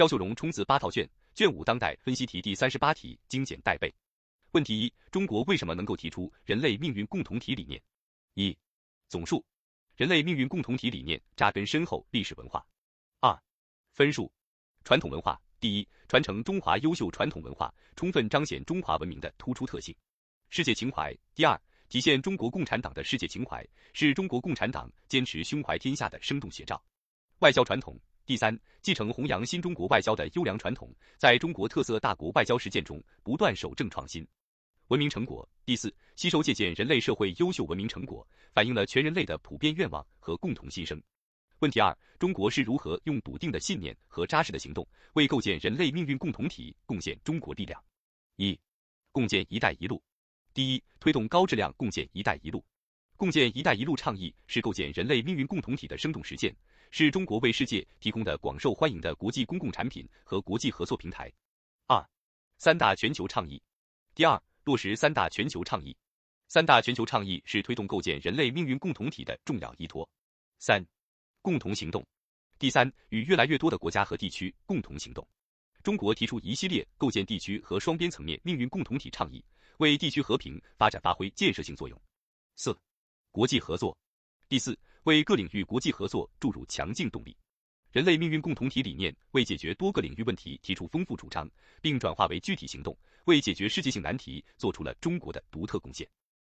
[0.00, 3.94] 肖秀荣冲刺八套卷，卷五当代分析题第三十八题精简带背。
[4.52, 7.78] 问题一：中国为什么能够提出人类命运共同体理念？
[8.32, 8.56] 一、
[9.10, 9.44] 总数，
[9.96, 12.66] 人类命运共同体理念扎根深厚历史文化。
[13.20, 13.38] 二、
[13.92, 14.32] 分数，
[14.84, 15.38] 传统文化。
[15.60, 19.94] 第一，传承中华优秀传统文化，充分彰显中华文明的突出特性。
[20.48, 21.14] 世界情怀。
[21.34, 21.60] 第二，
[21.90, 23.62] 体现中国共产党的世界情怀，
[23.92, 26.82] 是中国共产党坚持胸怀天下的生动写照。
[27.40, 28.00] 外交传统。
[28.30, 30.88] 第三，继承弘扬新中国外交的优良传统，
[31.18, 34.24] 在中国特色大国外交实践中不断守正创新。
[34.86, 35.48] 文明成果。
[35.64, 41.02] 第四，吸收借鉴人类社会优秀文明成果，反映了全人类的普遍愿望和共同心声。
[41.58, 47.82] 问题二：中国是如何用笃定的信念和扎实的行动，为构建人类命运共同体贡献中国力量？
[48.36, 48.56] 一、
[49.10, 50.00] 共建“一带一路”。
[50.54, 52.64] 第一，推动高质量共建“一带一路”。
[53.20, 56.56] 共建“一带一路”倡议是构建人类命运共同体的生动实践。
[56.90, 61.30] 是中国为世界提供的广受欢迎的国际公共产品和国际合作平台。
[61.86, 62.02] 二、
[62.56, 63.62] 三大全球倡议。
[64.14, 65.94] 第二，落实三大全球倡议。
[66.48, 70.08] 三大全球倡议是推动构建人类命运共同体的重要依托。
[70.58, 70.82] 三、
[71.42, 72.02] 共同行动。
[72.58, 75.28] 第三，与越来越多的国家和地区共同行动。
[75.82, 79.44] 中国提出一系列构建地区和双边层面命运共同体倡议，
[79.76, 82.00] 为地区和平发展发挥建设性作用。
[82.56, 82.74] 四、
[83.30, 83.96] 国际合作。
[84.48, 84.78] 第四。
[85.04, 87.34] 为各领域国际合作注入强劲动力，
[87.90, 96.06] 人类命运共同体理念为解决多个领域问题提出丰富主张，并转化为具体行动，为解决世界性难题做出了中国的独特贡献。